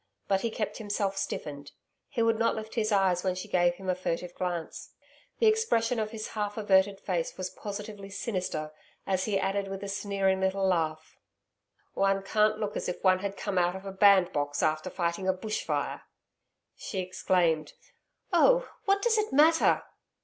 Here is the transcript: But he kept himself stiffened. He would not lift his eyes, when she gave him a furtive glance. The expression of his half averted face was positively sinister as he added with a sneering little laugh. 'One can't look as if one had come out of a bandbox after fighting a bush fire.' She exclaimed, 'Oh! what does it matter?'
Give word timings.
But 0.27 0.41
he 0.41 0.49
kept 0.49 0.79
himself 0.79 1.15
stiffened. 1.15 1.73
He 2.09 2.23
would 2.23 2.39
not 2.39 2.55
lift 2.55 2.73
his 2.73 2.91
eyes, 2.91 3.23
when 3.23 3.35
she 3.35 3.47
gave 3.47 3.75
him 3.75 3.87
a 3.87 3.93
furtive 3.93 4.33
glance. 4.33 4.93
The 5.37 5.45
expression 5.45 5.99
of 5.99 6.09
his 6.09 6.29
half 6.29 6.57
averted 6.57 6.99
face 6.99 7.37
was 7.37 7.51
positively 7.51 8.09
sinister 8.09 8.73
as 9.05 9.25
he 9.25 9.39
added 9.39 9.67
with 9.67 9.83
a 9.83 9.87
sneering 9.87 10.39
little 10.39 10.65
laugh. 10.67 11.19
'One 11.93 12.23
can't 12.23 12.57
look 12.57 12.75
as 12.75 12.89
if 12.89 13.03
one 13.03 13.19
had 13.19 13.37
come 13.37 13.59
out 13.59 13.75
of 13.75 13.85
a 13.85 13.91
bandbox 13.91 14.63
after 14.63 14.89
fighting 14.89 15.27
a 15.27 15.33
bush 15.33 15.63
fire.' 15.63 16.01
She 16.75 16.97
exclaimed, 16.97 17.73
'Oh! 18.33 18.71
what 18.85 19.03
does 19.03 19.19
it 19.19 19.31
matter?' 19.31 19.83